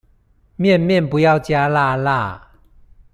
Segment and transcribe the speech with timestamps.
[0.57, 2.53] 麵麵不要加辣辣